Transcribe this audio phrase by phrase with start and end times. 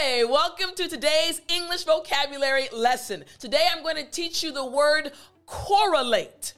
[0.00, 3.24] Hey, welcome to today's English vocabulary lesson.
[3.38, 5.12] Today I'm going to teach you the word
[5.46, 6.54] correlate.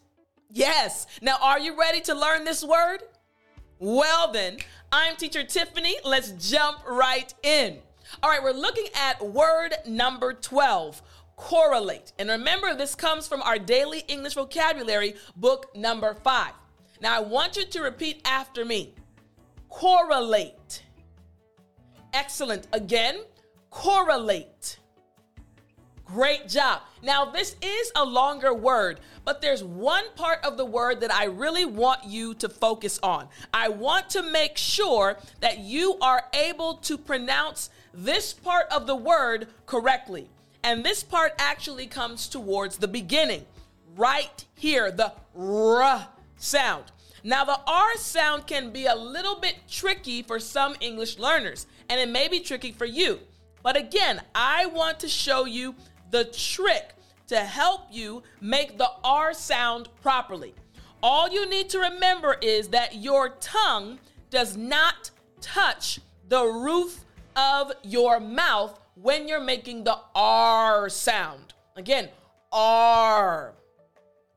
[0.51, 1.07] Yes.
[1.20, 3.02] Now, are you ready to learn this word?
[3.78, 4.57] Well, then,
[4.91, 5.96] I'm teacher Tiffany.
[6.02, 7.78] Let's jump right in.
[8.22, 11.03] All right, we're looking at word number 12
[11.37, 12.12] correlate.
[12.18, 16.53] And remember, this comes from our daily English vocabulary book number five.
[17.03, 18.95] Now, I want you to repeat after me
[19.68, 20.86] correlate.
[22.17, 22.67] Excellent.
[22.73, 23.19] Again,
[23.69, 24.79] correlate.
[26.06, 26.80] Great job.
[27.02, 31.25] Now, this is a longer word, but there's one part of the word that I
[31.25, 33.29] really want you to focus on.
[33.52, 38.97] I want to make sure that you are able to pronounce this part of the
[38.97, 40.30] word correctly.
[40.62, 43.45] And this part actually comes towards the beginning,
[43.95, 46.09] right here, the r
[46.39, 46.84] sound.
[47.27, 52.01] Now, the R sound can be a little bit tricky for some English learners, and
[52.01, 53.19] it may be tricky for you.
[53.65, 55.75] But again, I want to show you
[56.12, 56.95] the trick
[57.27, 60.55] to help you make the R sound properly.
[61.03, 63.98] All you need to remember is that your tongue
[64.31, 71.55] does not touch the roof of your mouth when you're making the R sound.
[71.75, 72.09] Again,
[72.53, 73.53] R.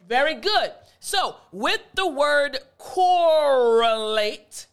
[0.09, 0.71] Very good.
[0.99, 4.65] So, with the word correlate,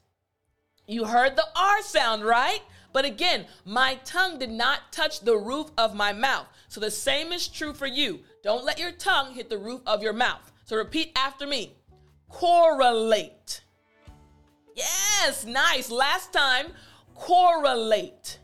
[0.88, 2.60] you heard the R sound, right?
[2.94, 6.46] But again, my tongue did not touch the roof of my mouth.
[6.68, 8.20] So the same is true for you.
[8.42, 10.50] Don't let your tongue hit the roof of your mouth.
[10.64, 11.74] So repeat after me
[12.28, 13.60] correlate.
[14.74, 15.90] Yes, nice.
[15.90, 16.66] Last time,
[17.14, 18.38] correlate.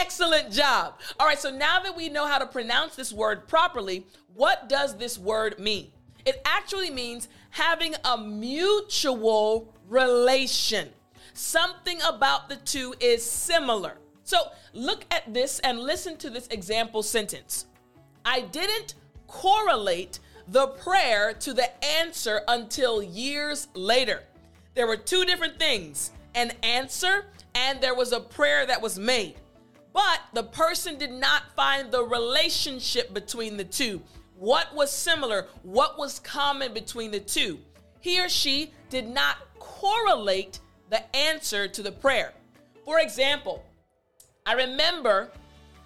[0.00, 0.94] Excellent job.
[1.18, 4.96] All right, so now that we know how to pronounce this word properly, what does
[4.96, 5.90] this word mean?
[6.24, 10.88] It actually means having a mutual relation.
[11.34, 13.98] Something about the two is similar.
[14.24, 14.38] So
[14.72, 17.66] look at this and listen to this example sentence.
[18.24, 18.94] I didn't
[19.26, 24.22] correlate the prayer to the answer until years later.
[24.74, 29.36] There were two different things an answer and there was a prayer that was made.
[29.94, 34.02] But the person did not find the relationship between the two.
[34.36, 35.46] What was similar?
[35.62, 37.60] What was common between the two?
[38.00, 40.58] He or she did not correlate
[40.90, 42.34] the answer to the prayer.
[42.84, 43.64] For example,
[44.44, 45.30] I remember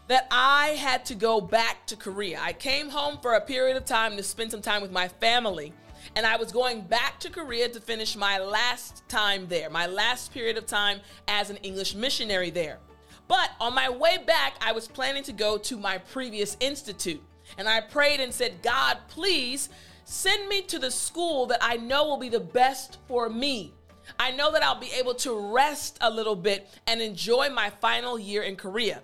[0.08, 2.40] that I had to go back to Korea.
[2.40, 5.74] I came home for a period of time to spend some time with my family,
[6.16, 10.32] and I was going back to Korea to finish my last time there, my last
[10.32, 12.78] period of time as an English missionary there.
[13.28, 17.22] But on my way back, I was planning to go to my previous institute,
[17.58, 19.68] and I prayed and said, God, please
[20.04, 23.74] send me to the school that I know will be the best for me.
[24.18, 28.18] I know that I'll be able to rest a little bit and enjoy my final
[28.18, 29.02] year in Korea.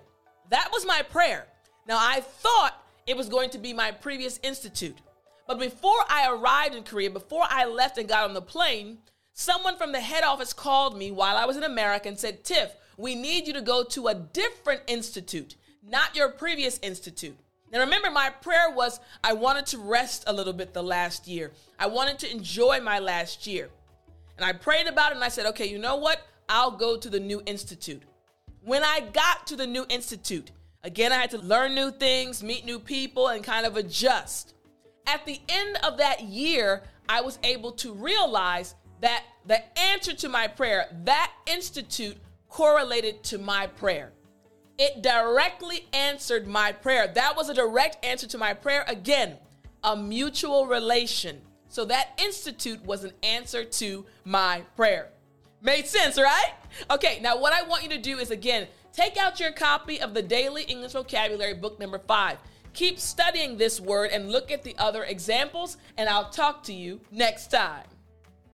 [0.49, 1.45] That was my prayer.
[1.87, 4.97] Now, I thought it was going to be my previous institute.
[5.47, 8.97] But before I arrived in Korea, before I left and got on the plane,
[9.35, 12.71] someone from the head office called me while I was in America and said, Tiff,
[12.97, 15.55] we need you to go to a different institute,
[15.87, 17.35] not your previous institute.
[17.71, 21.51] Now, remember, my prayer was I wanted to rest a little bit the last year.
[21.77, 23.69] I wanted to enjoy my last year.
[24.37, 26.25] And I prayed about it and I said, okay, you know what?
[26.47, 28.03] I'll go to the new institute.
[28.63, 30.51] When I got to the new institute,
[30.83, 34.53] again, I had to learn new things, meet new people, and kind of adjust.
[35.05, 38.75] At the end of that year, I was able to realize
[39.05, 42.17] that the answer to my prayer, that institute
[42.49, 44.11] correlated to my prayer.
[44.79, 47.07] It directly answered my prayer.
[47.13, 48.83] That was a direct answer to my prayer.
[48.87, 49.35] Again,
[49.83, 51.39] a mutual relation.
[51.69, 55.09] So that institute was an answer to my prayer.
[55.61, 56.53] Made sense, right?
[56.89, 60.15] Okay, now what I want you to do is again, take out your copy of
[60.15, 62.39] the Daily English Vocabulary book number five.
[62.73, 66.99] Keep studying this word and look at the other examples, and I'll talk to you
[67.11, 67.85] next time.